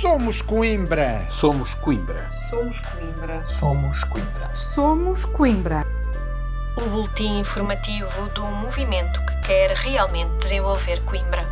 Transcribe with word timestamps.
Somos 0.00 0.40
Coimbra. 0.40 1.28
Somos 1.28 1.74
Coimbra. 1.74 2.30
Somos 2.30 2.80
Coimbra. 2.80 3.46
Somos 3.46 4.04
Coimbra. 4.04 4.56
Somos 4.56 5.24
Coimbra. 5.26 5.86
O 6.80 6.88
boletim 6.88 7.40
informativo 7.40 8.08
do 8.34 8.40
movimento 8.46 9.20
que 9.26 9.46
quer 9.46 9.72
realmente 9.72 10.38
desenvolver 10.38 11.04
Coimbra. 11.04 11.44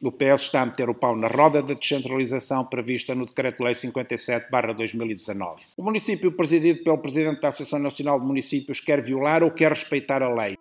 O 0.00 0.12
PS 0.12 0.42
está 0.42 0.62
a 0.62 0.66
meter 0.66 0.88
o 0.88 0.94
pau 0.94 1.16
na 1.16 1.26
roda 1.26 1.60
da 1.60 1.74
descentralização 1.74 2.64
prevista 2.64 3.16
no 3.16 3.26
Decreto-Lei 3.26 3.74
57-2019. 3.74 5.56
O 5.76 5.82
município 5.82 6.30
presidido 6.30 6.84
pelo 6.84 6.98
Presidente 6.98 7.40
da 7.40 7.48
Associação 7.48 7.80
Nacional 7.80 8.20
de 8.20 8.26
Municípios 8.26 8.78
quer 8.78 9.02
violar 9.02 9.42
ou 9.42 9.50
quer 9.50 9.72
respeitar 9.72 10.22
a 10.22 10.28
lei. 10.32 10.56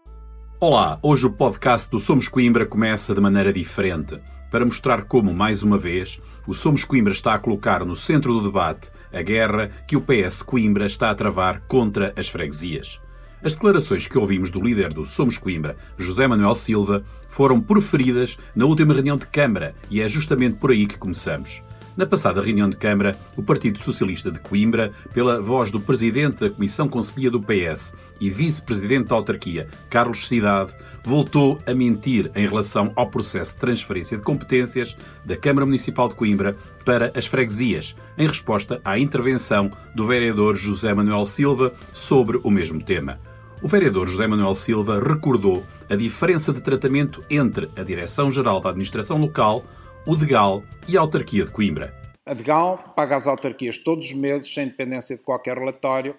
Olá, 0.65 0.97
hoje 1.01 1.25
o 1.25 1.29
podcast 1.29 1.91
do 1.91 1.99
Somos 1.99 2.29
Coimbra 2.29 2.65
começa 2.65 3.13
de 3.13 3.19
maneira 3.19 3.51
diferente 3.51 4.17
para 4.49 4.63
mostrar 4.63 5.03
como, 5.03 5.33
mais 5.33 5.61
uma 5.61 5.77
vez, 5.77 6.21
o 6.47 6.53
Somos 6.53 6.85
Coimbra 6.85 7.11
está 7.11 7.33
a 7.33 7.37
colocar 7.37 7.83
no 7.83 7.97
centro 7.97 8.33
do 8.33 8.43
debate 8.43 8.89
a 9.11 9.21
guerra 9.21 9.69
que 9.85 9.97
o 9.97 10.01
PS 10.01 10.41
Coimbra 10.41 10.85
está 10.85 11.09
a 11.09 11.15
travar 11.15 11.63
contra 11.67 12.13
as 12.15 12.29
freguesias. 12.29 13.01
As 13.43 13.55
declarações 13.55 14.07
que 14.07 14.17
ouvimos 14.17 14.51
do 14.51 14.61
líder 14.61 14.93
do 14.93 15.05
Somos 15.05 15.37
Coimbra, 15.37 15.75
José 15.97 16.25
Manuel 16.27 16.55
Silva, 16.55 17.03
foram 17.27 17.59
proferidas 17.59 18.37
na 18.55 18.63
última 18.63 18.93
reunião 18.93 19.17
de 19.17 19.27
Câmara 19.27 19.75
e 19.91 20.01
é 20.01 20.07
justamente 20.07 20.55
por 20.55 20.71
aí 20.71 20.87
que 20.87 20.97
começamos. 20.97 21.61
Na 21.95 22.07
passada 22.07 22.41
reunião 22.41 22.67
de 22.67 22.75
Câmara, 22.75 23.15
o 23.37 23.43
Partido 23.43 23.77
Socialista 23.77 24.31
de 24.31 24.39
Coimbra, 24.39 24.91
pela 25.13 25.39
voz 25.39 25.69
do 25.69 25.79
Presidente 25.79 26.39
da 26.39 26.49
Comissão 26.49 26.89
Conselhia 26.89 27.29
do 27.29 27.39
PS 27.39 27.93
e 28.19 28.31
Vice-Presidente 28.31 29.09
da 29.09 29.15
Autarquia, 29.15 29.67
Carlos 29.91 30.27
Cidade, 30.27 30.75
voltou 31.03 31.61
a 31.67 31.73
mentir 31.73 32.31
em 32.33 32.47
relação 32.47 32.91
ao 32.95 33.11
processo 33.11 33.53
de 33.53 33.59
transferência 33.59 34.17
de 34.17 34.23
competências 34.23 34.97
da 35.23 35.37
Câmara 35.37 35.67
Municipal 35.67 36.09
de 36.09 36.15
Coimbra 36.15 36.57
para 36.83 37.11
as 37.15 37.27
freguesias, 37.27 37.95
em 38.17 38.27
resposta 38.27 38.81
à 38.83 38.97
intervenção 38.97 39.71
do 39.93 40.07
vereador 40.07 40.55
José 40.55 40.91
Manuel 40.95 41.27
Silva 41.27 41.73
sobre 41.93 42.39
o 42.43 42.49
mesmo 42.49 42.81
tema. 42.81 43.19
O 43.61 43.67
vereador 43.67 44.07
José 44.07 44.25
Manuel 44.25 44.55
Silva 44.55 44.99
recordou 44.99 45.63
a 45.89 45.95
diferença 45.95 46.51
de 46.51 46.59
tratamento 46.59 47.23
entre 47.29 47.69
a 47.77 47.83
Direção-Geral 47.83 48.59
da 48.59 48.69
Administração 48.69 49.17
Local, 49.19 49.63
o 50.05 50.17
DEGAL 50.17 50.63
e 50.87 50.97
a 50.97 50.99
autarquia 50.99 51.45
de 51.45 51.51
Coimbra. 51.51 51.93
A 52.25 52.33
DEGAL 52.33 52.93
paga 52.93 53.15
às 53.15 53.25
autarquias 53.25 53.77
todos 53.77 54.07
os 54.07 54.13
meses, 54.13 54.53
sem 54.53 54.67
dependência 54.67 55.15
de 55.15 55.23
qualquer 55.23 55.57
relatório. 55.57 56.15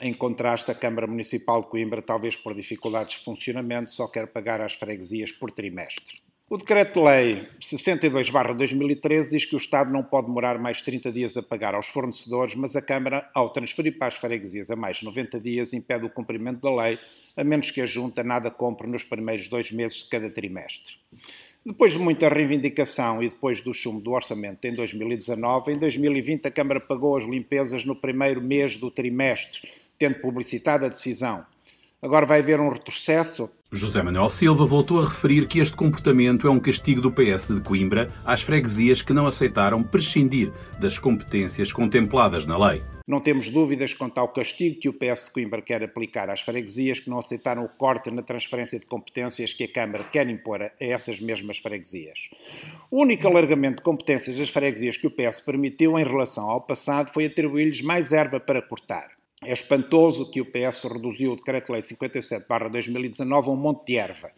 Em 0.00 0.14
contraste, 0.14 0.70
a 0.70 0.74
Câmara 0.74 1.06
Municipal 1.06 1.60
de 1.60 1.68
Coimbra, 1.68 2.00
talvez 2.00 2.36
por 2.36 2.54
dificuldades 2.54 3.18
de 3.18 3.24
funcionamento, 3.24 3.92
só 3.92 4.08
quer 4.08 4.26
pagar 4.28 4.62
às 4.62 4.72
freguesias 4.72 5.30
por 5.30 5.50
trimestre. 5.50 6.22
O 6.48 6.56
Decreto-Lei 6.56 7.48
62-2013 7.60 9.30
diz 9.30 9.44
que 9.44 9.54
o 9.54 9.58
Estado 9.58 9.90
não 9.90 10.02
pode 10.02 10.26
demorar 10.26 10.58
mais 10.58 10.80
30 10.80 11.12
dias 11.12 11.36
a 11.36 11.42
pagar 11.42 11.74
aos 11.74 11.88
fornecedores, 11.88 12.54
mas 12.54 12.76
a 12.76 12.82
Câmara, 12.82 13.30
ao 13.34 13.50
transferir 13.50 13.98
para 13.98 14.08
as 14.08 14.14
freguesias 14.14 14.70
a 14.70 14.76
mais 14.76 15.02
90 15.02 15.38
dias, 15.40 15.72
impede 15.72 16.04
o 16.06 16.10
cumprimento 16.10 16.60
da 16.60 16.74
lei, 16.82 16.98
a 17.36 17.44
menos 17.44 17.70
que 17.70 17.80
a 17.80 17.86
Junta 17.86 18.22
nada 18.22 18.50
compre 18.50 18.86
nos 18.86 19.02
primeiros 19.04 19.48
dois 19.48 19.70
meses 19.70 20.04
de 20.04 20.08
cada 20.10 20.30
trimestre. 20.30 20.96
Depois 21.64 21.92
de 21.92 21.98
muita 21.98 22.28
reivindicação 22.28 23.22
e 23.22 23.28
depois 23.28 23.60
do 23.60 23.72
chumbo 23.72 24.00
do 24.00 24.10
orçamento 24.10 24.64
em 24.64 24.74
2019, 24.74 25.72
em 25.72 25.78
2020 25.78 26.46
a 26.46 26.50
Câmara 26.50 26.80
pagou 26.80 27.16
as 27.16 27.22
limpezas 27.22 27.84
no 27.84 27.94
primeiro 27.94 28.42
mês 28.42 28.76
do 28.76 28.90
trimestre, 28.90 29.68
tendo 29.96 30.18
publicitado 30.18 30.84
a 30.84 30.88
decisão. 30.88 31.46
Agora 32.02 32.26
vai 32.26 32.40
haver 32.40 32.58
um 32.58 32.68
retrocesso? 32.68 33.48
José 33.74 34.02
Manuel 34.02 34.28
Silva 34.28 34.66
voltou 34.66 35.00
a 35.00 35.04
referir 35.04 35.46
que 35.46 35.58
este 35.58 35.74
comportamento 35.74 36.46
é 36.46 36.50
um 36.50 36.60
castigo 36.60 37.00
do 37.00 37.10
PS 37.10 37.48
de 37.48 37.62
Coimbra 37.62 38.12
às 38.22 38.42
freguesias 38.42 39.00
que 39.00 39.14
não 39.14 39.26
aceitaram 39.26 39.82
prescindir 39.82 40.52
das 40.78 40.98
competências 40.98 41.72
contempladas 41.72 42.44
na 42.44 42.58
lei. 42.58 42.82
Não 43.08 43.18
temos 43.18 43.48
dúvidas 43.48 43.94
quanto 43.94 44.18
ao 44.18 44.28
castigo 44.28 44.78
que 44.78 44.90
o 44.90 44.92
PS 44.92 45.24
de 45.24 45.30
Coimbra 45.30 45.62
quer 45.62 45.82
aplicar 45.82 46.28
às 46.28 46.42
freguesias 46.42 47.00
que 47.00 47.08
não 47.08 47.18
aceitaram 47.18 47.64
o 47.64 47.68
corte 47.68 48.10
na 48.10 48.20
transferência 48.20 48.78
de 48.78 48.84
competências 48.84 49.54
que 49.54 49.64
a 49.64 49.72
Câmara 49.72 50.04
quer 50.04 50.28
impor 50.28 50.60
a 50.60 50.70
essas 50.78 51.18
mesmas 51.18 51.56
freguesias. 51.56 52.28
O 52.90 53.00
único 53.00 53.26
alargamento 53.26 53.76
de 53.76 53.82
competências 53.82 54.36
das 54.36 54.50
freguesias 54.50 54.98
que 54.98 55.06
o 55.06 55.10
PS 55.10 55.40
permitiu 55.40 55.98
em 55.98 56.04
relação 56.04 56.44
ao 56.44 56.60
passado 56.60 57.10
foi 57.10 57.24
atribuir-lhes 57.24 57.80
mais 57.80 58.12
erva 58.12 58.38
para 58.38 58.60
cortar. 58.60 59.21
É 59.44 59.52
espantoso 59.52 60.30
que 60.30 60.40
o 60.40 60.46
PS 60.46 60.84
reduziu 60.84 61.32
o 61.32 61.36
Decreto-Lei 61.36 61.82
57-2019 61.82 63.46
a 63.46 63.50
um 63.50 63.56
monte 63.56 63.86
de 63.86 63.96
erva. 63.96 64.30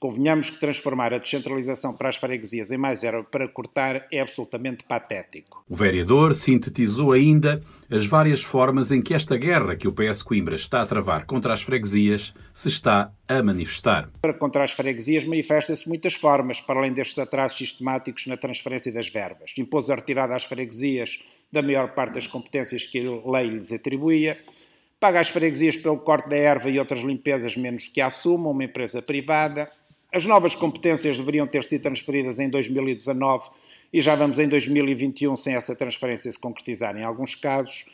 Convenhamos 0.00 0.48
que 0.48 0.58
transformar 0.58 1.12
a 1.12 1.18
descentralização 1.18 1.94
para 1.94 2.08
as 2.08 2.16
freguesias 2.16 2.70
em 2.70 2.78
mais 2.78 3.04
erva 3.04 3.22
para 3.22 3.46
cortar 3.46 4.06
é 4.10 4.18
absolutamente 4.18 4.82
patético. 4.82 5.62
O 5.68 5.76
vereador 5.76 6.34
sintetizou 6.34 7.12
ainda 7.12 7.62
as 7.90 8.06
várias 8.06 8.42
formas 8.42 8.90
em 8.90 9.02
que 9.02 9.12
esta 9.12 9.36
guerra 9.36 9.76
que 9.76 9.86
o 9.86 9.92
PS 9.92 10.22
Coimbra 10.22 10.56
está 10.56 10.80
a 10.80 10.86
travar 10.86 11.26
contra 11.26 11.52
as 11.52 11.60
freguesias 11.60 12.32
se 12.50 12.68
está 12.68 13.12
a 13.28 13.42
manifestar. 13.42 14.08
Contra 14.38 14.64
as 14.64 14.70
freguesias 14.70 15.24
manifesta-se 15.24 15.86
muitas 15.86 16.14
formas, 16.14 16.62
para 16.62 16.80
além 16.80 16.94
destes 16.94 17.18
atrasos 17.18 17.58
sistemáticos 17.58 18.26
na 18.26 18.38
transferência 18.38 18.90
das 18.90 19.10
verbas. 19.10 19.52
Impôs 19.58 19.90
a 19.90 19.96
retirada 19.96 20.34
às 20.34 20.44
freguesias 20.44 21.18
da 21.52 21.60
maior 21.60 21.92
parte 21.92 22.14
das 22.14 22.26
competências 22.26 22.86
que 22.86 23.06
a 23.06 23.30
lei 23.30 23.48
lhes 23.48 23.70
atribuía, 23.70 24.40
paga 24.98 25.20
às 25.20 25.28
freguesias 25.28 25.76
pelo 25.76 25.98
corte 25.98 26.30
da 26.30 26.36
erva 26.36 26.70
e 26.70 26.78
outras 26.78 27.00
limpezas 27.00 27.54
menos 27.54 27.86
que 27.86 28.00
assumam 28.00 28.52
uma 28.52 28.64
empresa 28.64 29.02
privada. 29.02 29.70
As 30.12 30.26
novas 30.26 30.56
competências 30.56 31.16
deveriam 31.16 31.46
ter 31.46 31.62
sido 31.62 31.82
transferidas 31.82 32.40
em 32.40 32.50
2019 32.50 33.48
e 33.92 34.00
já 34.00 34.16
vamos 34.16 34.40
em 34.40 34.48
2021 34.48 35.36
sem 35.36 35.54
essa 35.54 35.76
transferência 35.76 36.32
se 36.32 36.38
concretizar 36.38 36.96
em 36.96 37.04
alguns 37.04 37.36
casos. 37.36 37.84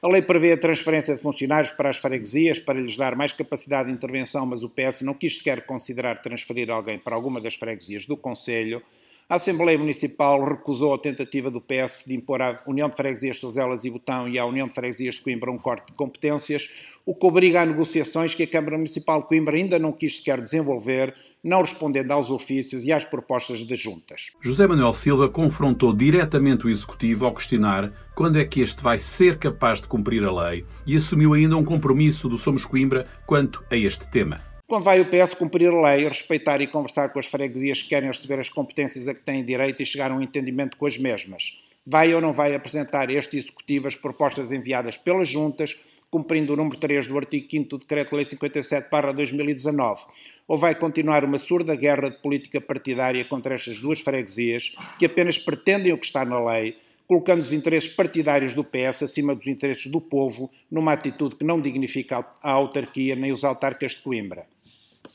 A 0.00 0.08
lei 0.08 0.22
prevê 0.22 0.52
a 0.52 0.56
transferência 0.56 1.14
de 1.14 1.20
funcionários 1.20 1.70
para 1.72 1.90
as 1.90 1.98
freguesias 1.98 2.58
para 2.58 2.80
lhes 2.80 2.96
dar 2.96 3.14
mais 3.14 3.32
capacidade 3.32 3.90
de 3.90 3.94
intervenção, 3.94 4.46
mas 4.46 4.62
o 4.62 4.70
PS 4.70 5.02
não 5.02 5.12
quis 5.12 5.36
sequer 5.36 5.66
considerar 5.66 6.22
transferir 6.22 6.70
alguém 6.70 6.98
para 6.98 7.14
alguma 7.14 7.42
das 7.42 7.54
freguesias 7.54 8.06
do 8.06 8.16
Conselho. 8.16 8.82
A 9.28 9.34
Assembleia 9.34 9.76
Municipal 9.76 10.44
recusou 10.44 10.94
a 10.94 10.98
tentativa 10.98 11.50
do 11.50 11.60
PS 11.60 12.04
de 12.06 12.14
impor 12.14 12.40
à 12.40 12.62
União 12.64 12.88
de 12.88 12.94
Freguesias 12.94 13.34
de 13.34 13.40
Sozelas 13.40 13.84
e 13.84 13.90
Botão 13.90 14.28
e 14.28 14.38
à 14.38 14.46
União 14.46 14.68
de 14.68 14.74
Freguesias 14.74 15.16
de 15.16 15.20
Coimbra 15.20 15.50
um 15.50 15.58
corte 15.58 15.88
de 15.88 15.94
competências, 15.94 16.70
o 17.04 17.12
que 17.12 17.26
obriga 17.26 17.60
a 17.60 17.66
negociações 17.66 18.36
que 18.36 18.44
a 18.44 18.46
Câmara 18.46 18.76
Municipal 18.76 19.22
de 19.22 19.26
Coimbra 19.26 19.56
ainda 19.56 19.80
não 19.80 19.90
quis 19.90 20.18
sequer 20.18 20.40
desenvolver, 20.40 21.12
não 21.42 21.60
respondendo 21.60 22.12
aos 22.12 22.30
ofícios 22.30 22.84
e 22.84 22.92
às 22.92 23.04
propostas 23.04 23.64
das 23.64 23.80
juntas. 23.80 24.30
José 24.40 24.64
Manuel 24.64 24.92
Silva 24.92 25.28
confrontou 25.28 25.92
diretamente 25.92 26.64
o 26.64 26.70
Executivo 26.70 27.26
ao 27.26 27.34
questionar 27.34 27.92
quando 28.14 28.38
é 28.38 28.44
que 28.44 28.60
este 28.60 28.80
vai 28.80 28.96
ser 28.96 29.40
capaz 29.40 29.80
de 29.80 29.88
cumprir 29.88 30.22
a 30.22 30.30
lei 30.30 30.64
e 30.86 30.94
assumiu 30.94 31.34
ainda 31.34 31.56
um 31.56 31.64
compromisso 31.64 32.28
do 32.28 32.38
Somos 32.38 32.64
Coimbra 32.64 33.02
quanto 33.26 33.64
a 33.68 33.76
este 33.76 34.08
tema. 34.08 34.55
Vai 34.68 35.00
o 35.00 35.06
PS 35.06 35.32
cumprir 35.32 35.68
a 35.68 35.80
lei, 35.80 36.08
respeitar 36.08 36.60
e 36.60 36.66
conversar 36.66 37.10
com 37.10 37.20
as 37.20 37.26
freguesias 37.26 37.82
que 37.82 37.90
querem 37.90 38.08
receber 38.08 38.40
as 38.40 38.48
competências 38.48 39.06
a 39.06 39.14
que 39.14 39.22
têm 39.22 39.44
direito 39.44 39.80
e 39.80 39.86
chegar 39.86 40.10
a 40.10 40.14
um 40.14 40.20
entendimento 40.20 40.76
com 40.76 40.86
as 40.86 40.98
mesmas? 40.98 41.56
Vai 41.86 42.12
ou 42.12 42.20
não 42.20 42.32
vai 42.32 42.52
apresentar 42.52 43.08
este 43.08 43.36
Executivo 43.36 43.86
as 43.86 43.94
propostas 43.94 44.50
enviadas 44.50 44.96
pelas 44.96 45.28
juntas, 45.28 45.76
cumprindo 46.10 46.52
o 46.52 46.56
número 46.56 46.76
3 46.78 47.06
do 47.06 47.16
artigo 47.16 47.46
5 47.48 47.68
do 47.68 47.78
Decreto-Lei 47.78 48.24
57 48.24 48.88
2019? 49.14 50.02
Ou 50.48 50.58
vai 50.58 50.74
continuar 50.74 51.24
uma 51.24 51.38
surda 51.38 51.76
guerra 51.76 52.10
de 52.10 52.20
política 52.20 52.60
partidária 52.60 53.24
contra 53.24 53.54
estas 53.54 53.78
duas 53.78 54.00
freguesias 54.00 54.74
que 54.98 55.06
apenas 55.06 55.38
pretendem 55.38 55.92
o 55.92 55.98
que 55.98 56.06
está 56.06 56.24
na 56.24 56.42
lei, 56.44 56.76
colocando 57.06 57.40
os 57.40 57.52
interesses 57.52 57.94
partidários 57.94 58.52
do 58.52 58.64
PS 58.64 59.04
acima 59.04 59.32
dos 59.32 59.46
interesses 59.46 59.86
do 59.86 60.00
povo, 60.00 60.50
numa 60.68 60.92
atitude 60.92 61.36
que 61.36 61.44
não 61.44 61.60
dignifica 61.60 62.26
a 62.42 62.50
autarquia 62.50 63.14
nem 63.14 63.30
os 63.30 63.44
autarcas 63.44 63.92
de 63.92 64.02
Coimbra? 64.02 64.55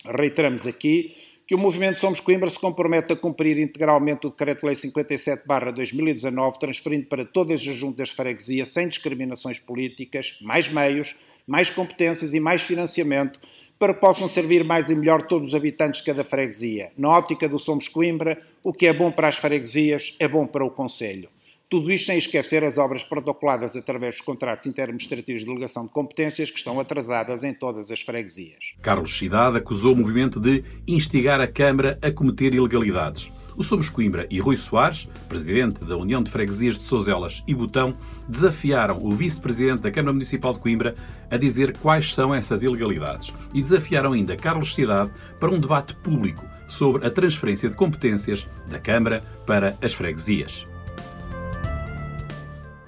Reiteramos 0.05 0.65
aqui 0.65 1.15
que 1.51 1.55
o 1.55 1.57
Movimento 1.57 1.97
Somos 1.97 2.21
Coimbra 2.21 2.49
se 2.49 2.57
compromete 2.57 3.11
a 3.11 3.15
cumprir 3.15 3.59
integralmente 3.59 4.25
o 4.25 4.29
Decreto-Lei 4.29 4.73
57-2019, 4.73 6.57
transferindo 6.57 7.07
para 7.07 7.25
todas 7.25 7.59
as 7.59 7.75
juntas 7.75 8.07
de 8.07 8.15
freguesia, 8.15 8.65
sem 8.65 8.87
discriminações 8.87 9.59
políticas, 9.59 10.37
mais 10.41 10.69
meios, 10.69 11.13
mais 11.45 11.69
competências 11.69 12.33
e 12.33 12.39
mais 12.39 12.61
financiamento, 12.61 13.37
para 13.77 13.93
que 13.93 13.99
possam 13.99 14.29
servir 14.29 14.63
mais 14.63 14.89
e 14.89 14.95
melhor 14.95 15.23
todos 15.23 15.49
os 15.49 15.55
habitantes 15.55 15.99
de 15.99 16.05
cada 16.05 16.23
freguesia. 16.23 16.93
Na 16.97 17.09
ótica 17.09 17.49
do 17.49 17.59
Somos 17.59 17.89
Coimbra, 17.89 18.41
o 18.63 18.71
que 18.71 18.87
é 18.87 18.93
bom 18.93 19.11
para 19.11 19.27
as 19.27 19.35
freguesias 19.35 20.15
é 20.19 20.29
bom 20.29 20.47
para 20.47 20.63
o 20.63 20.71
Conselho. 20.71 21.29
Tudo 21.71 21.89
isto 21.89 22.07
sem 22.07 22.17
esquecer 22.17 22.65
as 22.65 22.77
obras 22.77 23.01
protocoladas 23.01 23.77
através 23.77 24.15
dos 24.15 24.25
contratos 24.25 24.67
interadministrativos 24.67 25.39
de 25.39 25.47
delegação 25.47 25.85
de 25.85 25.89
competências 25.89 26.51
que 26.51 26.57
estão 26.57 26.77
atrasadas 26.81 27.45
em 27.45 27.53
todas 27.53 27.89
as 27.89 28.01
freguesias. 28.01 28.73
Carlos 28.81 29.17
Cidade 29.17 29.55
acusou 29.55 29.93
o 29.93 29.95
movimento 29.95 30.37
de 30.37 30.65
instigar 30.85 31.39
a 31.39 31.47
Câmara 31.47 31.97
a 32.01 32.11
cometer 32.11 32.53
ilegalidades. 32.53 33.31
O 33.55 33.63
Somos 33.63 33.89
Coimbra 33.89 34.27
e 34.29 34.41
Rui 34.41 34.57
Soares, 34.57 35.07
presidente 35.29 35.85
da 35.85 35.95
União 35.95 36.21
de 36.21 36.29
Freguesias 36.29 36.77
de 36.77 36.83
Sozelas 36.83 37.41
e 37.47 37.55
Botão, 37.55 37.95
desafiaram 38.27 38.99
o 39.01 39.09
vice-presidente 39.09 39.83
da 39.83 39.91
Câmara 39.91 40.11
Municipal 40.11 40.53
de 40.53 40.59
Coimbra 40.59 40.93
a 41.29 41.37
dizer 41.37 41.77
quais 41.77 42.13
são 42.13 42.35
essas 42.35 42.63
ilegalidades 42.63 43.33
e 43.53 43.61
desafiaram 43.61 44.11
ainda 44.11 44.35
Carlos 44.35 44.75
Cidade 44.75 45.13
para 45.39 45.49
um 45.49 45.59
debate 45.59 45.95
público 45.95 46.45
sobre 46.67 47.07
a 47.07 47.09
transferência 47.09 47.69
de 47.69 47.77
competências 47.77 48.45
da 48.67 48.77
Câmara 48.77 49.23
para 49.45 49.77
as 49.81 49.93
freguesias. 49.93 50.69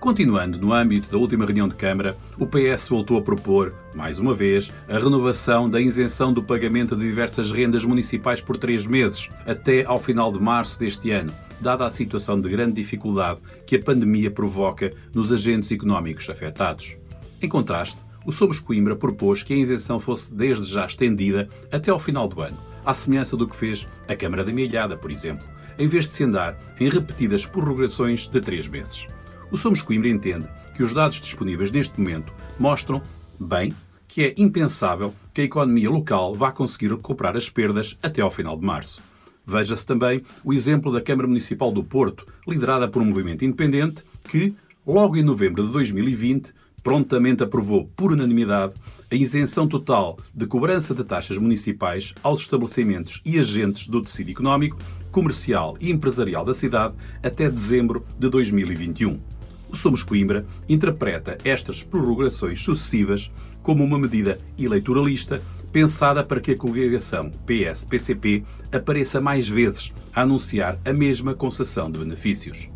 Continuando 0.03 0.57
no 0.57 0.73
âmbito 0.73 1.09
da 1.09 1.17
última 1.17 1.45
reunião 1.45 1.65
de 1.65 1.75
Câmara, 1.75 2.17
o 2.38 2.45
PS 2.45 2.89
voltou 2.89 3.17
a 3.17 3.21
propor, 3.21 3.73
mais 3.95 4.19
uma 4.19 4.33
vez, 4.33 4.69
a 4.89 5.00
renovação 5.00 5.69
da 5.69 5.79
isenção 5.79 6.33
do 6.33 6.44
pagamento 6.44 6.94
de 6.94 7.03
diversas 7.03 7.53
rendas 7.53 7.85
municipais 7.85 8.41
por 8.41 8.57
três 8.57 8.85
meses, 8.85 9.29
até 9.47 9.85
ao 9.85 9.97
final 9.97 10.29
de 10.29 10.41
março 10.41 10.77
deste 10.77 11.09
ano, 11.11 11.33
dada 11.61 11.85
a 11.85 11.89
situação 11.89 12.41
de 12.41 12.50
grande 12.50 12.73
dificuldade 12.73 13.39
que 13.65 13.77
a 13.77 13.81
pandemia 13.81 14.29
provoca 14.29 14.91
nos 15.13 15.31
agentes 15.31 15.71
económicos 15.71 16.29
afetados. 16.29 16.97
Em 17.41 17.47
contraste, 17.47 18.03
o 18.25 18.31
Somos 18.33 18.59
Coimbra 18.59 18.97
propôs 18.97 19.41
que 19.41 19.53
a 19.53 19.57
isenção 19.57 20.01
fosse 20.01 20.35
desde 20.35 20.69
já 20.69 20.85
estendida 20.85 21.47
até 21.71 21.91
ao 21.91 21.97
final 21.97 22.27
do 22.27 22.41
ano, 22.41 22.57
à 22.85 22.94
semelhança 22.94 23.38
do 23.38 23.47
que 23.47 23.56
fez 23.56 23.88
a 24.06 24.17
Câmara 24.17 24.44
da 24.44 24.51
Milhada, 24.51 24.97
por 24.97 25.09
exemplo, 25.09 25.47
em 25.79 25.88
vez 25.88 26.03
de 26.03 26.11
se 26.11 26.25
andar 26.25 26.57
em 26.77 26.89
repetidas 26.89 27.45
prorrogações 27.45 28.27
de 28.27 28.41
três 28.41 28.67
meses. 28.67 29.07
O 29.53 29.57
Somos 29.57 29.83
Coimbra 29.83 30.09
entende 30.09 30.50
que 30.75 30.81
os 30.81 30.95
dados 30.95 31.21
disponíveis 31.21 31.71
neste 31.71 32.00
momento 32.01 32.33
mostram, 32.57 33.03
bem, 33.39 33.71
que 34.07 34.23
é 34.23 34.33
impensável 34.35 35.13
que 35.31 35.41
a 35.41 35.44
economia 35.44 35.91
local 35.91 36.33
vá 36.33 36.51
conseguir 36.51 36.89
recuperar 36.89 37.38
as 37.38 37.51
perdas 37.51 37.95
até 38.01 38.19
ao 38.19 38.31
final 38.31 38.57
de 38.57 38.65
março. 38.65 39.00
Veja-se 39.45 39.85
também 39.85 40.23
o 40.44 40.53
exemplo 40.53 40.91
da 40.91 41.00
Câmara 41.00 41.27
Municipal 41.27 41.71
do 41.71 41.83
Porto, 41.83 42.25
liderada 42.47 42.88
por 42.88 43.00
um 43.03 43.05
movimento 43.05 43.45
independente, 43.45 44.03
que, 44.23 44.55
logo 44.88 45.17
em 45.17 45.21
novembro 45.21 45.63
de 45.63 45.71
2020, 45.71 46.51
prontamente 46.81 47.44
aprovou 47.44 47.85
por 47.95 48.11
unanimidade 48.11 48.73
a 49.11 49.15
isenção 49.15 49.67
total 49.67 50.17
de 50.33 50.47
cobrança 50.47 50.95
de 50.95 51.03
taxas 51.03 51.38
municipais 51.38 52.15
aos 52.23 52.41
estabelecimentos 52.41 53.21
e 53.23 53.38
agentes 53.38 53.85
do 53.85 54.01
tecido 54.01 54.31
económico, 54.31 54.79
comercial 55.11 55.77
e 55.79 55.91
empresarial 55.91 56.44
da 56.44 56.56
cidade 56.56 56.95
até 57.21 57.51
dezembro 57.51 58.03
de 58.17 58.27
2021. 58.29 59.32
O 59.73 59.75
Somos 59.75 60.03
Coimbra 60.03 60.45
interpreta 60.69 61.35
estas 61.43 61.81
prorrogações 61.81 62.63
sucessivas 62.63 63.31
como 63.63 63.83
uma 63.83 63.97
medida 63.97 64.37
eleitoralista 64.55 65.41
pensada 65.71 66.23
para 66.23 66.39
que 66.39 66.51
a 66.51 66.55
coligação 66.55 67.31
PS-PCP 67.47 68.43
apareça 68.71 69.19
mais 69.19 69.49
vezes 69.49 69.91
a 70.13 70.21
anunciar 70.21 70.77
a 70.85 70.93
mesma 70.93 71.33
concessão 71.33 71.89
de 71.89 71.97
benefícios. 71.97 72.69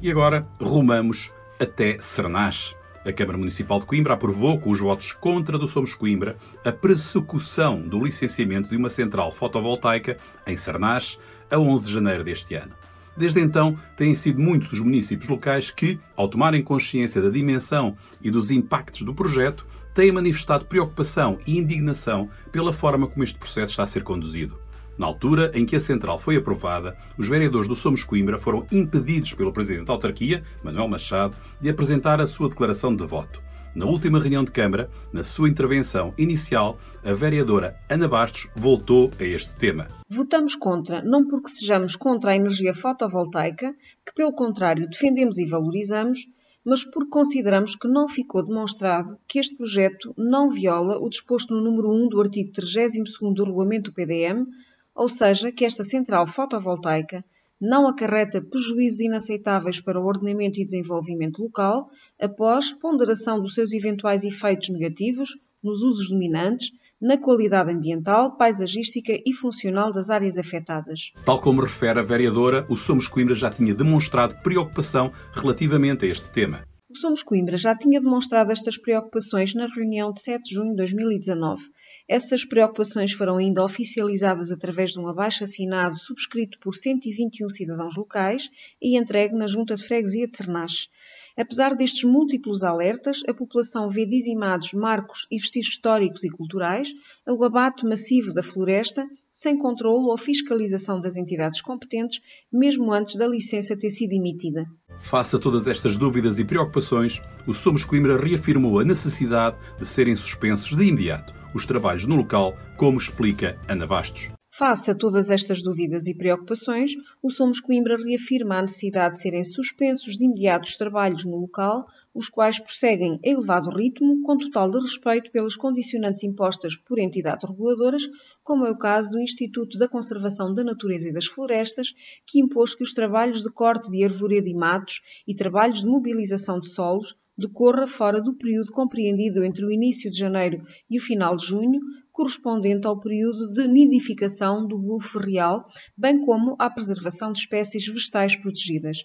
E 0.00 0.12
agora 0.12 0.46
rumamos 0.60 1.32
até 1.58 1.98
Cernache. 1.98 2.76
A 3.04 3.12
Câmara 3.12 3.38
Municipal 3.38 3.80
de 3.80 3.86
Coimbra 3.86 4.14
aprovou, 4.14 4.60
com 4.60 4.70
os 4.70 4.78
votos 4.78 5.10
contra 5.10 5.58
do 5.58 5.66
Somos 5.66 5.92
Coimbra, 5.92 6.36
a 6.64 6.70
persecução 6.70 7.80
do 7.80 8.04
licenciamento 8.04 8.70
de 8.70 8.76
uma 8.76 8.90
central 8.90 9.32
fotovoltaica 9.32 10.16
em 10.46 10.56
Cernache 10.56 11.18
a 11.50 11.58
11 11.58 11.86
de 11.86 11.92
janeiro 11.92 12.22
deste 12.22 12.54
ano. 12.54 12.72
Desde 13.18 13.40
então, 13.40 13.76
têm 13.96 14.14
sido 14.14 14.40
muitos 14.40 14.72
os 14.72 14.78
municípios 14.78 15.28
locais 15.28 15.72
que, 15.72 15.98
ao 16.16 16.28
tomarem 16.28 16.62
consciência 16.62 17.20
da 17.20 17.28
dimensão 17.28 17.96
e 18.22 18.30
dos 18.30 18.52
impactos 18.52 19.02
do 19.02 19.12
projeto, 19.12 19.66
têm 19.92 20.12
manifestado 20.12 20.66
preocupação 20.66 21.36
e 21.44 21.58
indignação 21.58 22.30
pela 22.52 22.72
forma 22.72 23.08
como 23.08 23.24
este 23.24 23.36
processo 23.36 23.72
está 23.72 23.82
a 23.82 23.86
ser 23.86 24.04
conduzido. 24.04 24.56
Na 24.96 25.06
altura 25.06 25.50
em 25.52 25.66
que 25.66 25.74
a 25.74 25.80
central 25.80 26.16
foi 26.16 26.36
aprovada, 26.36 26.96
os 27.16 27.28
vereadores 27.28 27.66
do 27.66 27.74
Somos 27.74 28.04
Coimbra 28.04 28.38
foram 28.38 28.64
impedidos 28.70 29.34
pelo 29.34 29.52
presidente 29.52 29.86
da 29.86 29.92
autarquia, 29.92 30.44
Manuel 30.62 30.86
Machado, 30.86 31.34
de 31.60 31.68
apresentar 31.68 32.20
a 32.20 32.26
sua 32.26 32.48
declaração 32.48 32.94
de 32.94 33.04
voto. 33.04 33.42
Na 33.74 33.84
última 33.84 34.18
reunião 34.18 34.42
de 34.42 34.50
Câmara, 34.50 34.90
na 35.12 35.22
sua 35.22 35.48
intervenção 35.48 36.14
inicial, 36.16 36.78
a 37.04 37.12
vereadora 37.12 37.78
Ana 37.88 38.08
Bastos 38.08 38.48
voltou 38.56 39.10
a 39.20 39.24
este 39.24 39.54
tema. 39.54 39.88
Votamos 40.08 40.56
contra, 40.56 41.02
não 41.02 41.26
porque 41.26 41.50
sejamos 41.50 41.94
contra 41.94 42.30
a 42.30 42.36
energia 42.36 42.74
fotovoltaica, 42.74 43.74
que 44.04 44.14
pelo 44.14 44.32
contrário 44.32 44.88
defendemos 44.88 45.38
e 45.38 45.46
valorizamos, 45.46 46.20
mas 46.64 46.84
porque 46.84 47.10
consideramos 47.10 47.76
que 47.76 47.86
não 47.86 48.08
ficou 48.08 48.44
demonstrado 48.44 49.18
que 49.26 49.38
este 49.38 49.56
projeto 49.56 50.14
não 50.16 50.50
viola 50.50 50.98
o 50.98 51.08
disposto 51.08 51.54
no 51.54 51.62
número 51.62 51.90
1 51.90 52.08
do 52.08 52.20
artigo 52.20 52.52
32 52.52 53.34
do 53.34 53.44
regulamento 53.44 53.90
do 53.90 53.94
PDM, 53.94 54.46
ou 54.94 55.08
seja, 55.08 55.52
que 55.52 55.64
esta 55.64 55.84
central 55.84 56.26
fotovoltaica 56.26 57.24
não 57.60 57.88
acarreta 57.88 58.40
prejuízos 58.40 59.00
inaceitáveis 59.00 59.80
para 59.80 60.00
o 60.00 60.06
ordenamento 60.06 60.60
e 60.60 60.64
desenvolvimento 60.64 61.42
local, 61.42 61.88
após 62.20 62.72
ponderação 62.72 63.40
dos 63.40 63.54
seus 63.54 63.72
eventuais 63.72 64.24
efeitos 64.24 64.68
negativos 64.68 65.30
nos 65.62 65.82
usos 65.82 66.08
dominantes, 66.08 66.70
na 67.00 67.16
qualidade 67.16 67.72
ambiental, 67.72 68.36
paisagística 68.36 69.12
e 69.24 69.32
funcional 69.32 69.92
das 69.92 70.10
áreas 70.10 70.36
afetadas. 70.36 71.12
Tal 71.24 71.40
como 71.40 71.60
refere 71.60 72.00
a 72.00 72.02
vereadora, 72.02 72.66
o 72.68 72.76
Somos 72.76 73.06
Coimbra 73.06 73.34
já 73.34 73.50
tinha 73.50 73.74
demonstrado 73.74 74.36
preocupação 74.42 75.12
relativamente 75.32 76.04
a 76.04 76.08
este 76.08 76.30
tema. 76.30 76.62
O 76.90 76.96
Somos 76.96 77.22
Coimbra 77.22 77.58
já 77.58 77.76
tinha 77.76 78.00
demonstrado 78.00 78.50
estas 78.50 78.78
preocupações 78.78 79.52
na 79.52 79.66
reunião 79.66 80.10
de 80.10 80.22
7 80.22 80.42
de 80.42 80.54
junho 80.54 80.70
de 80.70 80.76
2019. 80.76 81.62
Essas 82.08 82.46
preocupações 82.46 83.12
foram 83.12 83.36
ainda 83.36 83.62
oficializadas 83.62 84.50
através 84.50 84.92
de 84.92 84.98
um 84.98 85.06
abaixo-assinado 85.06 85.98
subscrito 85.98 86.58
por 86.58 86.74
121 86.74 87.46
cidadãos 87.50 87.94
locais 87.94 88.48
e 88.80 88.96
entregue 88.96 89.34
na 89.34 89.46
Junta 89.46 89.74
de 89.74 89.84
Freguesia 89.84 90.26
de 90.26 90.34
Cernache. 90.34 90.88
Apesar 91.36 91.76
destes 91.76 92.04
múltiplos 92.04 92.64
alertas, 92.64 93.20
a 93.28 93.34
população 93.34 93.90
vê 93.90 94.06
dizimados 94.06 94.72
marcos 94.72 95.26
e 95.30 95.36
vestígios 95.36 95.74
históricos 95.74 96.24
e 96.24 96.30
culturais, 96.30 96.94
o 97.26 97.44
abate 97.44 97.84
massivo 97.84 98.32
da 98.32 98.42
floresta, 98.42 99.06
sem 99.40 99.56
controle 99.56 100.06
ou 100.10 100.18
fiscalização 100.18 101.00
das 101.00 101.16
entidades 101.16 101.60
competentes, 101.60 102.20
mesmo 102.52 102.92
antes 102.92 103.16
da 103.16 103.26
licença 103.26 103.76
ter 103.76 103.90
sido 103.90 104.12
emitida. 104.12 104.66
Face 104.98 105.36
a 105.36 105.38
todas 105.38 105.66
estas 105.66 105.96
dúvidas 105.96 106.38
e 106.38 106.44
preocupações, 106.44 107.22
o 107.46 107.54
Somos 107.54 107.84
Coimbra 107.84 108.20
reafirmou 108.20 108.80
a 108.80 108.84
necessidade 108.84 109.56
de 109.78 109.86
serem 109.86 110.16
suspensos 110.16 110.76
de 110.76 110.84
imediato 110.84 111.38
os 111.54 111.64
trabalhos 111.64 112.06
no 112.06 112.16
local, 112.16 112.54
como 112.76 112.98
explica 112.98 113.58
Ana 113.68 113.86
Bastos. 113.86 114.30
Face 114.58 114.90
a 114.90 114.94
todas 114.96 115.30
estas 115.30 115.62
dúvidas 115.62 116.08
e 116.08 116.14
preocupações, 116.16 116.90
o 117.22 117.30
Somos 117.30 117.60
Coimbra 117.60 117.96
reafirma 117.96 118.56
a 118.56 118.62
necessidade 118.62 119.14
de 119.14 119.20
serem 119.20 119.44
suspensos 119.44 120.16
de 120.16 120.24
imediato 120.24 120.66
os 120.66 120.76
trabalhos 120.76 121.24
no 121.24 121.36
local, 121.36 121.86
os 122.12 122.28
quais 122.28 122.58
prosseguem 122.58 123.20
a 123.24 123.28
elevado 123.28 123.70
ritmo, 123.70 124.20
com 124.22 124.36
total 124.36 124.68
de 124.68 124.80
respeito 124.80 125.30
pelas 125.30 125.54
condicionantes 125.54 126.24
impostas 126.24 126.76
por 126.76 126.98
entidades 126.98 127.48
reguladoras, 127.48 128.02
como 128.42 128.66
é 128.66 128.70
o 128.72 128.76
caso 128.76 129.12
do 129.12 129.20
Instituto 129.20 129.78
da 129.78 129.86
Conservação 129.86 130.52
da 130.52 130.64
Natureza 130.64 131.08
e 131.08 131.12
das 131.12 131.26
Florestas, 131.26 131.94
que 132.26 132.40
impôs 132.40 132.74
que 132.74 132.82
os 132.82 132.92
trabalhos 132.92 133.44
de 133.44 133.50
corte 133.52 133.88
de 133.88 134.02
arvoredo 134.02 134.48
e 134.48 134.54
matos 134.54 135.02
e 135.24 135.36
trabalhos 135.36 135.82
de 135.82 135.86
mobilização 135.86 136.58
de 136.58 136.68
solos 136.68 137.14
decorra 137.38 137.86
fora 137.86 138.20
do 138.20 138.34
período 138.34 138.72
compreendido 138.72 139.44
entre 139.44 139.64
o 139.64 139.70
início 139.70 140.10
de 140.10 140.18
janeiro 140.18 140.66
e 140.90 140.98
o 140.98 141.00
final 141.00 141.36
de 141.36 141.46
junho, 141.46 141.80
correspondente 142.10 142.84
ao 142.84 143.00
período 143.00 143.52
de 143.52 143.68
nidificação 143.68 144.66
do 144.66 144.76
bufo 144.76 145.20
real, 145.20 145.64
bem 145.96 146.20
como 146.24 146.56
à 146.58 146.68
preservação 146.68 147.32
de 147.32 147.38
espécies 147.38 147.86
vegetais 147.86 148.34
protegidas. 148.34 149.04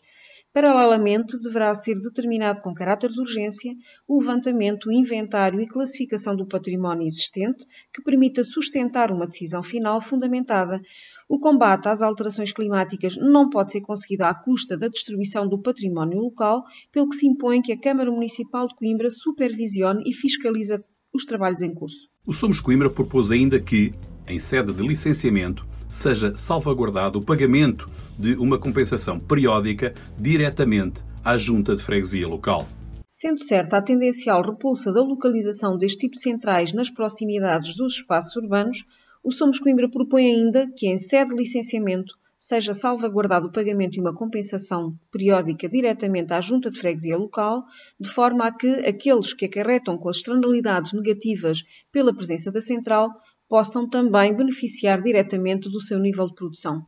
Paralelamente, 0.54 1.40
deverá 1.40 1.74
ser 1.74 1.96
determinado 1.96 2.62
com 2.62 2.76
caráter 2.76 3.10
de 3.10 3.20
urgência 3.20 3.74
o 4.08 4.20
levantamento, 4.20 4.92
inventário 4.92 5.60
e 5.60 5.68
classificação 5.68 6.36
do 6.36 6.46
património 6.46 7.08
existente 7.08 7.66
que 7.92 8.04
permita 8.04 8.44
sustentar 8.44 9.12
uma 9.12 9.26
decisão 9.26 9.64
final 9.64 10.00
fundamentada. 10.00 10.80
O 11.28 11.40
combate 11.40 11.88
às 11.88 12.04
alterações 12.04 12.52
climáticas 12.52 13.18
não 13.18 13.50
pode 13.50 13.72
ser 13.72 13.82
conseguido 13.82 14.26
à 14.26 14.36
custa 14.36 14.78
da 14.78 14.88
destruição 14.88 15.48
do 15.48 15.60
património 15.60 16.20
local, 16.20 16.64
pelo 16.92 17.10
que 17.10 17.16
se 17.16 17.26
impõe 17.26 17.60
que 17.60 17.72
a 17.72 17.80
Câmara 17.80 18.12
Municipal 18.12 18.68
de 18.68 18.76
Coimbra 18.76 19.10
supervisione 19.10 20.04
e 20.06 20.14
fiscalize 20.14 20.80
os 21.12 21.26
trabalhos 21.26 21.64
em 21.64 21.74
curso. 21.74 22.08
O 22.28 22.34
Somos 22.34 22.62
Coimbra 22.62 22.92
propôs 22.92 23.32
ainda 23.32 23.60
que, 23.60 23.92
em 24.28 24.40
sede 24.40 24.74
de 24.74 24.82
licenciamento, 24.82 25.66
seja 25.90 26.34
salvaguardado 26.36 27.20
o 27.20 27.22
pagamento 27.22 27.90
de 28.18 28.34
uma 28.36 28.58
compensação 28.58 29.20
periódica 29.20 29.94
diretamente 30.18 31.02
à 31.24 31.38
junta 31.38 31.76
de 31.76 31.84
freguesia 31.84 32.28
local. 32.28 32.68
Sendo 33.10 33.44
certa 33.44 33.78
a 33.78 33.82
tendencial 33.82 34.42
repulsa 34.42 34.92
da 34.92 35.02
localização 35.04 35.78
deste 35.78 36.00
tipo 36.00 36.16
de 36.16 36.22
centrais 36.22 36.74
nas 36.74 36.90
proximidades 36.90 37.76
dos 37.76 37.94
espaços 37.94 38.36
urbanos, 38.36 38.84
o 39.24 39.32
Somos 39.32 39.60
Coimbra 39.60 39.90
propõe 39.90 40.26
ainda 40.26 40.68
que, 40.76 40.88
em 40.88 40.98
sede 40.98 41.30
de 41.30 41.38
licenciamento, 41.38 42.16
seja 42.38 42.74
salvaguardado 42.74 43.48
o 43.48 43.52
pagamento 43.52 43.94
de 43.94 44.02
uma 44.02 44.14
compensação 44.14 44.94
periódica 45.10 45.70
diretamente 45.70 46.34
à 46.34 46.42
junta 46.42 46.70
de 46.70 46.78
freguesia 46.78 47.16
local, 47.16 47.64
de 47.98 48.10
forma 48.10 48.46
a 48.46 48.52
que 48.52 48.68
aqueles 48.86 49.32
que 49.32 49.46
acarretam 49.46 49.98
com 49.98 50.10
as 50.10 50.18
externalidades 50.18 50.92
negativas 50.92 51.64
pela 51.92 52.14
presença 52.14 52.52
da 52.52 52.60
central 52.60 53.10
possam 53.50 53.88
também 53.88 54.36
beneficiar 54.36 55.02
diretamente 55.02 55.70
do 55.70 55.82
seu 55.82 56.00
nível 56.00 56.28
de 56.28 56.36
produção. 56.36 56.86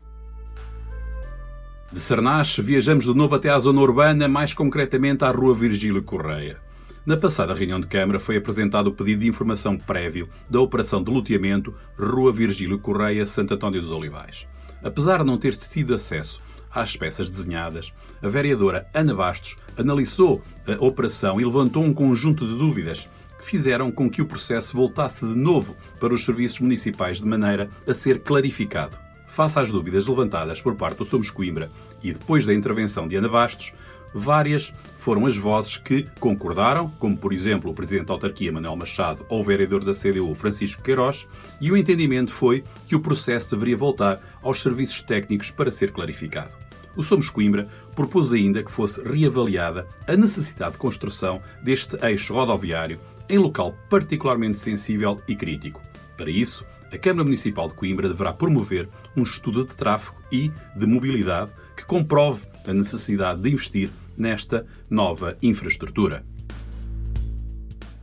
De 1.92 2.00
Sernache, 2.00 2.62
viajamos 2.62 3.06
de 3.06 3.14
novo 3.14 3.36
até 3.36 3.50
à 3.50 3.60
zona 3.60 3.80
urbana, 3.80 4.28
mais 4.28 4.54
concretamente 4.54 5.24
à 5.24 5.32
Rua 5.32 5.56
Virgílio 5.56 6.04
Correia. 6.04 6.60
Na 7.06 7.16
passada 7.16 7.54
reunião 7.54 7.80
de 7.80 7.86
Câmara 7.86 8.20
foi 8.20 8.36
apresentado 8.36 8.88
o 8.88 8.92
pedido 8.92 9.20
de 9.20 9.28
informação 9.28 9.78
prévio 9.78 10.28
da 10.50 10.60
operação 10.60 11.04
de 11.04 11.12
loteamento 11.12 11.72
Rua 11.98 12.34
Virgílio 12.34 12.80
Correia, 12.80 13.26
Santo 13.28 13.54
António 13.54 13.80
dos 13.80 13.92
Olivais. 13.92 14.48
Apesar 14.84 15.20
de 15.20 15.26
não 15.26 15.38
ter 15.38 15.56
tido 15.56 15.94
acesso 15.94 16.42
às 16.72 16.98
peças 16.98 17.30
desenhadas, 17.30 17.94
a 18.22 18.28
vereadora 18.28 18.88
Ana 18.92 19.14
Bastos 19.14 19.56
analisou 19.78 20.42
a 20.68 20.84
operação 20.84 21.40
e 21.40 21.46
levantou 21.46 21.84
um 21.84 21.94
conjunto 21.94 22.46
de 22.48 22.58
dúvidas 22.58 23.08
fizeram 23.46 23.92
com 23.92 24.10
que 24.10 24.22
o 24.22 24.26
processo 24.26 24.76
voltasse 24.76 25.26
de 25.26 25.36
novo 25.36 25.76
para 26.00 26.14
os 26.14 26.26
serviços 26.26 26.60
municipais 26.60 27.22
de 27.22 27.28
maneira 27.28 27.70
a 27.88 27.94
ser 27.94 28.20
clarificado. 28.20 28.98
Face 29.28 29.60
às 29.60 29.72
dúvidas 29.72 30.08
levantadas 30.08 30.62
por 30.62 30.76
parte 30.76 30.98
do 30.98 31.06
Somos 31.06 31.30
Coimbra 31.30 31.70
e 32.02 32.12
depois 32.12 32.46
da 32.46 32.54
intervenção 32.54 33.08
de 33.08 33.16
Ana 33.16 33.30
Bastos, 33.30 33.74
várias 34.14 34.74
foram 34.98 35.26
as 35.26 35.36
vozes 35.36 35.78
que 35.78 36.08
concordaram, 36.20 36.90
como 36.98 37.18
por 37.18 37.34
exemplo 37.34 37.70
o 37.70 37.74
Presidente 37.74 38.08
da 38.08 38.14
Autarquia 38.14 38.52
Manuel 38.52 38.78
Machado 38.78 39.26
ou 39.28 39.42
o 39.42 39.44
vereador 39.44 39.84
da 39.84 39.94
CDU 39.94 40.34
Francisco 40.34 40.82
Queiroz, 40.82 41.28
e 41.60 41.72
o 41.72 41.78
entendimento 41.78 42.34
foi 42.34 42.64
que 42.88 42.96
o 42.96 43.00
processo 43.00 43.52
deveria 43.52 43.78
voltar 43.78 44.22
aos 44.42 44.62
serviços 44.62 45.02
técnicos 45.02 45.52
para 45.52 45.70
ser 45.70 45.92
clarificado. 45.92 46.54
O 46.96 47.04
Somos 47.04 47.30
Coimbra 47.30 47.68
propôs 47.94 48.32
ainda 48.32 48.64
que 48.64 48.72
fosse 48.72 49.04
reavaliada 49.04 49.86
a 50.08 50.16
necessidade 50.16 50.74
de 50.74 50.78
construção 50.78 51.42
deste 51.62 51.98
eixo 52.06 52.34
rodoviário 52.34 53.00
em 53.30 53.38
local 53.38 53.76
particularmente 53.90 54.58
sensível 54.58 55.22
e 55.28 55.36
crítico. 55.36 55.82
Para 56.18 56.30
isso, 56.30 56.66
a 56.92 56.98
Câmara 56.98 57.26
Municipal 57.26 57.68
de 57.68 57.74
Coimbra 57.74 58.08
deverá 58.08 58.32
promover 58.32 58.88
um 59.18 59.24
estudo 59.24 59.66
de 59.66 59.76
tráfego 59.76 60.18
e 60.32 60.52
de 60.76 60.86
mobilidade 60.86 61.54
que 61.76 61.86
comprove 61.86 62.46
a 62.66 62.74
necessidade 62.74 63.42
de 63.42 63.50
investir 63.52 63.90
nesta 64.18 64.66
nova 64.90 65.38
infraestrutura. 65.42 66.26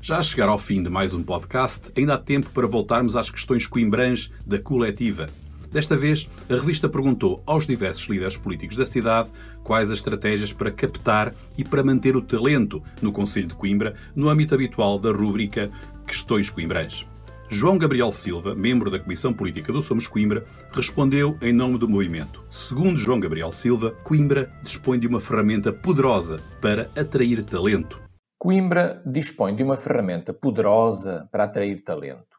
Já 0.01 0.19
a 0.19 0.23
chegar 0.23 0.49
ao 0.49 0.59
fim 0.59 0.83
de 0.83 0.91
mais 0.91 1.15
um 1.15 1.23
podcast, 1.23 1.93
ainda 1.97 2.15
há 2.15 2.19
tempo 2.19 2.51
para 2.51 2.67
voltarmos 2.67 3.17
às 3.17 3.31
questões 3.31 3.67
coimbrãs 3.67 4.31
da 4.45 4.59
coletiva. 4.59 5.29
Desta 5.73 5.97
vez, 5.97 6.29
a 6.51 6.55
revista 6.55 6.87
perguntou 6.87 7.43
aos 7.47 7.67
diversos 7.67 8.07
líderes 8.07 8.37
políticos 8.37 8.77
da 8.77 8.85
cidade 8.85 9.31
quais 9.65 9.91
as 9.91 9.99
estratégias 9.99 10.53
para 10.53 10.71
captar 10.71 11.35
e 11.57 11.65
para 11.65 11.83
manter 11.83 12.15
o 12.15 12.21
talento 12.21 12.83
no 13.01 13.11
Conselho 13.11 13.47
de 13.47 13.55
Coimbra 13.55 13.95
no 14.15 14.29
âmbito 14.29 14.55
habitual 14.55 14.99
da 14.99 15.11
rúbrica 15.11 15.71
Questões 16.07 16.51
Coimbrãs. 16.51 17.07
João 17.49 17.77
Gabriel 17.77 18.11
Silva, 18.11 18.55
membro 18.55 18.91
da 18.91 18.99
Comissão 18.99 19.33
Política 19.33 19.73
do 19.73 19.83
Somos 19.83 20.07
Coimbra, 20.07 20.45
respondeu 20.73 21.37
em 21.41 21.53
nome 21.53 21.79
do 21.79 21.89
movimento. 21.89 22.43
Segundo 22.51 22.99
João 22.99 23.21
Gabriel 23.21 23.51
Silva, 23.51 23.91
Coimbra 24.05 24.51
dispõe 24.63 24.99
de 24.99 25.07
uma 25.07 25.21
ferramenta 25.21 25.73
poderosa 25.73 26.41
para 26.61 26.91
atrair 26.97 27.45
talento. 27.45 28.01
Coimbra 28.39 29.03
dispõe 29.07 29.55
de 29.55 29.63
uma 29.63 29.77
ferramenta 29.77 30.33
poderosa 30.33 31.29
para 31.31 31.45
atrair 31.45 31.81
talento. 31.81 32.32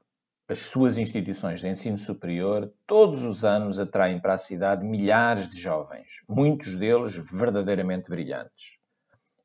As 0.53 0.67
suas 0.67 0.99
instituições 0.99 1.61
de 1.61 1.67
ensino 1.67 1.97
superior 1.97 2.71
todos 2.85 3.23
os 3.23 3.43
anos 3.43 3.79
atraem 3.79 4.19
para 4.19 4.35
a 4.35 4.37
cidade 4.37 4.85
milhares 4.85 5.49
de 5.49 5.59
jovens, 5.59 6.21
muitos 6.29 6.75
deles 6.75 7.17
verdadeiramente 7.31 8.07
brilhantes. 8.07 8.77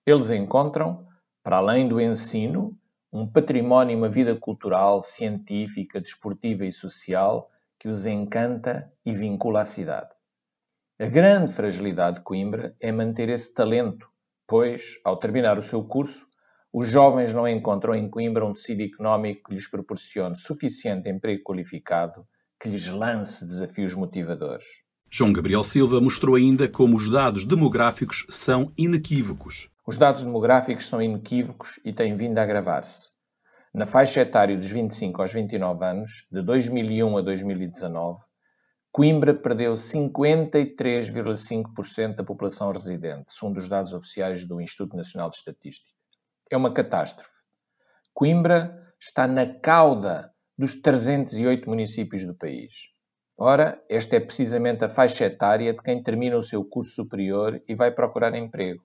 Eles 0.05 0.31
encontram, 0.31 1.07
para 1.43 1.57
além 1.57 1.89
do 1.89 1.99
ensino, 1.99 2.79
um 3.11 3.27
património 3.27 3.95
e 3.95 3.97
uma 3.97 4.11
vida 4.11 4.37
cultural, 4.37 5.01
científica, 5.01 5.99
desportiva 5.99 6.67
e 6.67 6.73
social 6.75 7.51
que 7.79 7.89
os 7.89 8.05
encanta 8.05 8.93
e 9.03 9.15
vincula 9.15 9.63
à 9.63 9.65
cidade. 9.65 10.11
A 11.01 11.07
grande 11.07 11.55
fragilidade 11.55 12.19
de 12.19 12.23
Coimbra 12.23 12.77
é 12.79 12.93
manter 12.93 13.31
esse 13.31 13.55
talento, 13.55 14.07
pois, 14.47 15.01
ao 15.03 15.17
terminar 15.17 15.57
o 15.57 15.63
seu 15.63 15.83
curso, 15.83 16.28
os 16.79 16.89
jovens 16.89 17.35
não 17.35 17.49
encontram 17.49 17.93
em 17.93 18.09
Coimbra 18.09 18.47
um 18.47 18.55
tecido 18.55 18.83
económico 18.83 19.49
que 19.49 19.55
lhes 19.55 19.69
proporcione 19.69 20.37
suficiente 20.37 21.11
emprego 21.11 21.43
qualificado 21.43 22.25
que 22.57 22.69
lhes 22.69 22.87
lance 22.87 23.45
desafios 23.45 23.97
motivadores. 23.97 24.65
João 25.11 25.33
Gabriel 25.33 25.65
Silva 25.65 26.01
mostrou 26.01 26.37
ainda 26.37 26.69
como 26.69 26.97
os 26.97 27.11
dados 27.11 27.45
demográficos 27.45 28.25
são 28.29 28.73
inequívocos. 28.79 29.69
Os 29.85 29.99
dados 29.99 30.23
demográficos 30.23 30.87
são 30.87 31.03
inequívocos 31.03 31.81
e 31.85 31.93
têm 31.93 32.15
vindo 32.15 32.39
a 32.39 32.45
agravar-se. 32.45 33.11
Na 33.75 33.85
faixa 33.85 34.21
etária 34.21 34.57
dos 34.57 34.71
25 34.71 35.21
aos 35.21 35.33
29 35.33 35.85
anos, 35.85 36.29
de 36.31 36.43
2001 36.43 37.19
a 37.19 37.23
2019, 37.23 38.21
Coimbra 38.93 39.35
perdeu 39.35 39.75
53,5% 39.75 42.15
da 42.15 42.23
população 42.23 42.71
residente, 42.71 43.33
segundo 43.33 43.57
os 43.57 43.69
dados 43.69 43.93
oficiais 43.93 44.45
do 44.45 44.61
Instituto 44.61 44.97
Nacional 44.97 45.29
de 45.29 45.39
Estatística. 45.39 45.99
É 46.51 46.57
uma 46.57 46.73
catástrofe. 46.73 47.43
Coimbra 48.15 48.93
está 49.01 49.27
na 49.27 49.47
cauda 49.61 50.33
dos 50.57 50.75
308 50.81 51.69
municípios 51.69 52.25
do 52.25 52.35
país. 52.35 52.89
Ora, 53.39 53.81
esta 53.89 54.17
é 54.17 54.21
precisamente 54.21 54.85
a 54.85 54.89
faixa 54.89 55.27
etária 55.27 55.73
de 55.73 55.83
quem 55.83 56.03
termina 56.03 56.37
o 56.37 56.43
seu 56.43 56.65
curso 56.65 56.95
superior 56.95 57.63
e 57.69 57.75
vai 57.75 57.93
procurar 57.93 58.35
emprego 58.35 58.83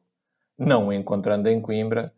não 0.58 0.88
o 0.88 0.94
encontrando 0.94 1.50
em 1.50 1.62
Coimbra, 1.62 2.14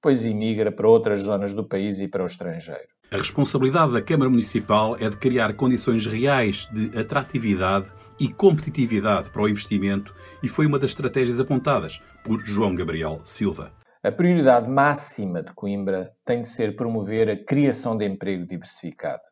pois 0.00 0.24
emigra 0.24 0.70
para 0.70 0.88
outras 0.88 1.22
zonas 1.22 1.54
do 1.54 1.64
país 1.64 2.00
e 2.00 2.08
para 2.08 2.22
o 2.22 2.26
estrangeiro. 2.26 2.86
A 3.10 3.16
responsabilidade 3.16 3.92
da 3.92 4.02
Câmara 4.02 4.30
Municipal 4.30 4.96
é 4.96 5.08
de 5.08 5.16
criar 5.16 5.54
condições 5.54 6.06
reais 6.06 6.68
de 6.72 6.96
atratividade 6.98 7.90
e 8.20 8.28
competitividade 8.28 9.30
para 9.30 9.42
o 9.42 9.48
investimento 9.48 10.14
e 10.42 10.48
foi 10.48 10.66
uma 10.66 10.78
das 10.78 10.90
estratégias 10.90 11.40
apontadas 11.40 12.00
por 12.22 12.44
João 12.44 12.74
Gabriel 12.74 13.20
Silva. 13.24 13.72
A 14.02 14.12
prioridade 14.12 14.68
máxima 14.68 15.42
de 15.42 15.52
Coimbra 15.54 16.14
tem 16.24 16.42
de 16.42 16.48
ser 16.48 16.76
promover 16.76 17.28
a 17.28 17.44
criação 17.44 17.96
de 17.96 18.06
emprego 18.06 18.46
diversificado. 18.46 19.22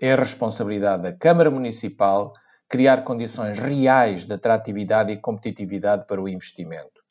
É 0.00 0.12
a 0.12 0.16
responsabilidade 0.16 1.04
da 1.04 1.16
Câmara 1.16 1.50
Municipal 1.50 2.32
criar 2.68 3.04
condições 3.04 3.58
reais 3.58 4.24
de 4.24 4.32
atratividade 4.32 5.12
e 5.12 5.20
competitividade 5.20 6.06
para 6.06 6.20
o 6.20 6.28
investimento 6.28 7.02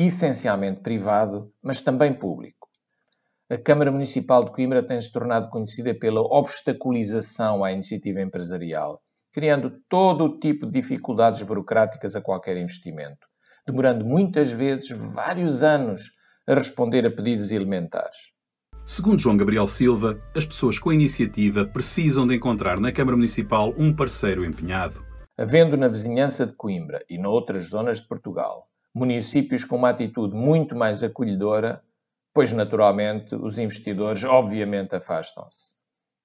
essencialmente 0.00 0.80
privado, 0.80 1.52
mas 1.60 1.80
também 1.80 2.14
público. 2.14 2.68
A 3.50 3.58
Câmara 3.58 3.90
Municipal 3.90 4.44
de 4.44 4.52
Coimbra 4.52 4.80
tem-se 4.80 5.10
tornado 5.10 5.48
conhecida 5.48 5.92
pela 5.92 6.20
obstaculização 6.20 7.64
à 7.64 7.72
iniciativa 7.72 8.20
empresarial, 8.20 9.02
criando 9.32 9.72
todo 9.88 10.24
o 10.24 10.38
tipo 10.38 10.66
de 10.66 10.72
dificuldades 10.80 11.42
burocráticas 11.42 12.14
a 12.14 12.22
qualquer 12.22 12.56
investimento, 12.56 13.26
demorando 13.66 14.04
muitas 14.04 14.52
vezes 14.52 14.88
vários 15.12 15.64
anos 15.64 16.12
a 16.48 16.54
responder 16.54 17.06
a 17.06 17.10
pedidos 17.10 17.52
elementares. 17.52 18.32
Segundo 18.84 19.20
João 19.20 19.36
Gabriel 19.36 19.66
Silva, 19.66 20.18
as 20.34 20.46
pessoas 20.46 20.78
com 20.78 20.88
a 20.88 20.94
iniciativa 20.94 21.66
precisam 21.66 22.26
de 22.26 22.34
encontrar 22.34 22.80
na 22.80 22.90
Câmara 22.90 23.16
Municipal 23.16 23.74
um 23.76 23.94
parceiro 23.94 24.44
empenhado. 24.44 25.04
Havendo 25.36 25.76
na 25.76 25.88
vizinhança 25.88 26.46
de 26.46 26.54
Coimbra 26.54 27.04
e 27.08 27.18
noutras 27.18 27.68
zonas 27.68 28.00
de 28.00 28.08
Portugal 28.08 28.68
municípios 28.94 29.64
com 29.64 29.76
uma 29.76 29.90
atitude 29.90 30.34
muito 30.34 30.74
mais 30.74 31.02
acolhedora, 31.02 31.82
pois 32.34 32.52
naturalmente 32.52 33.34
os 33.34 33.58
investidores 33.58 34.24
obviamente 34.24 34.96
afastam-se. 34.96 35.72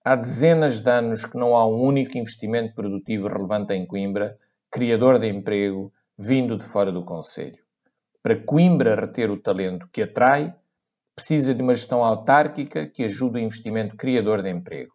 Há 0.04 0.16
dezenas 0.16 0.80
de 0.80 0.90
anos 0.90 1.26
que 1.26 1.38
não 1.38 1.56
há 1.56 1.66
um 1.66 1.82
único 1.82 2.18
investimento 2.18 2.74
produtivo 2.74 3.28
relevante 3.28 3.74
em 3.74 3.86
Coimbra, 3.86 4.38
criador 4.72 5.20
de 5.20 5.28
emprego, 5.28 5.94
vindo 6.18 6.58
de 6.58 6.66
fora 6.66 6.92
do 6.92 7.06
Conselho. 7.06 7.63
Para 8.24 8.42
Coimbra 8.42 8.96
reter 8.96 9.30
o 9.30 9.38
talento 9.38 9.86
que 9.92 10.02
atrai, 10.02 10.56
precisa 11.14 11.54
de 11.54 11.62
uma 11.62 11.74
gestão 11.74 12.06
autárquica 12.06 12.88
que 12.88 13.04
ajude 13.04 13.36
o 13.36 13.42
investimento 13.42 13.98
criador 13.98 14.42
de 14.42 14.50
emprego. 14.50 14.94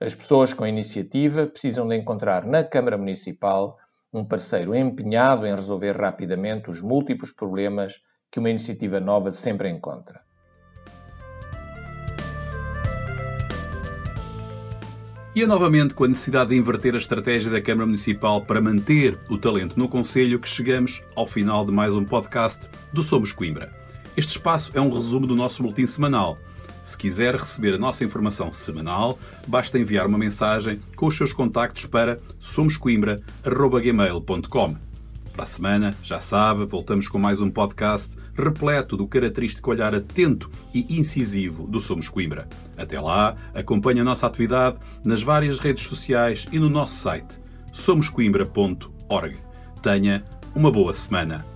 As 0.00 0.12
pessoas 0.12 0.52
com 0.52 0.66
iniciativa 0.66 1.46
precisam 1.46 1.86
de 1.86 1.96
encontrar 1.96 2.44
na 2.44 2.64
Câmara 2.64 2.98
Municipal 2.98 3.78
um 4.12 4.24
parceiro 4.24 4.74
empenhado 4.74 5.46
em 5.46 5.54
resolver 5.54 5.96
rapidamente 5.96 6.68
os 6.68 6.80
múltiplos 6.80 7.30
problemas 7.30 8.02
que 8.28 8.40
uma 8.40 8.50
iniciativa 8.50 8.98
nova 8.98 9.30
sempre 9.30 9.70
encontra. 9.70 10.20
E 15.34 15.42
é 15.42 15.46
novamente 15.46 15.94
com 15.94 16.04
a 16.04 16.08
necessidade 16.08 16.50
de 16.50 16.56
inverter 16.56 16.94
a 16.94 16.98
estratégia 16.98 17.50
da 17.50 17.60
Câmara 17.60 17.86
Municipal 17.86 18.40
para 18.40 18.60
manter 18.60 19.18
o 19.28 19.38
talento 19.38 19.78
no 19.78 19.88
Conselho 19.88 20.40
que 20.40 20.48
chegamos 20.48 21.02
ao 21.14 21.26
final 21.26 21.64
de 21.64 21.72
mais 21.72 21.94
um 21.94 22.04
podcast 22.04 22.68
do 22.92 23.02
Somos 23.02 23.32
Coimbra. 23.32 23.72
Este 24.16 24.30
espaço 24.30 24.72
é 24.74 24.80
um 24.80 24.90
resumo 24.90 25.26
do 25.26 25.36
nosso 25.36 25.62
boletim 25.62 25.86
semanal 25.86 26.38
se 26.88 26.96
quiser 26.96 27.34
receber 27.34 27.74
a 27.74 27.78
nossa 27.78 28.02
informação 28.02 28.50
semanal, 28.50 29.18
basta 29.46 29.78
enviar 29.78 30.06
uma 30.06 30.16
mensagem 30.16 30.80
com 30.96 31.06
os 31.06 31.14
seus 31.14 31.34
contactos 31.34 31.84
para 31.84 32.16
somoscoimbra.gmail.com. 32.40 34.87
Para 35.38 35.44
a 35.44 35.46
semana, 35.46 35.94
já 36.02 36.18
sabe, 36.18 36.66
voltamos 36.66 37.06
com 37.06 37.16
mais 37.16 37.40
um 37.40 37.48
podcast 37.48 38.16
repleto 38.34 38.96
do 38.96 39.06
característico 39.06 39.70
olhar 39.70 39.94
atento 39.94 40.50
e 40.74 40.98
incisivo 40.98 41.64
do 41.64 41.80
Somos 41.80 42.08
Coimbra. 42.08 42.48
Até 42.76 43.00
lá, 43.00 43.36
acompanhe 43.54 44.00
a 44.00 44.04
nossa 44.04 44.26
atividade 44.26 44.80
nas 45.04 45.22
várias 45.22 45.60
redes 45.60 45.84
sociais 45.84 46.48
e 46.50 46.58
no 46.58 46.68
nosso 46.68 47.00
site 47.00 47.38
somoscoimbra.org. 47.70 49.36
Tenha 49.80 50.24
uma 50.56 50.72
boa 50.72 50.92
semana. 50.92 51.46